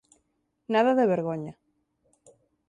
Nada 0.73 0.91
de 0.99 1.05
vergoña. 1.13 1.53